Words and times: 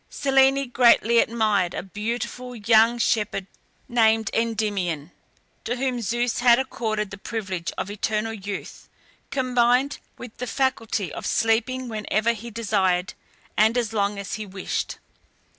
Selene 0.09 0.67
greatly 0.71 1.19
admired 1.19 1.75
a 1.75 1.83
beautiful 1.83 2.55
young 2.55 2.97
shepherd 2.97 3.45
named 3.87 4.31
Endymion, 4.33 5.11
to 5.63 5.75
whom 5.75 6.01
Zeus 6.01 6.39
had 6.39 6.57
accorded 6.57 7.11
the 7.11 7.19
privilege 7.19 7.71
of 7.77 7.91
eternal 7.91 8.33
youth, 8.33 8.89
combined 9.29 9.99
with 10.17 10.35
the 10.39 10.47
faculty 10.47 11.13
of 11.13 11.27
sleeping 11.27 11.87
whenever 11.87 12.33
he 12.33 12.49
desired, 12.49 13.13
and 13.55 13.77
as 13.77 13.93
long 13.93 14.17
as 14.17 14.33
he 14.33 14.45
wished. 14.47 14.97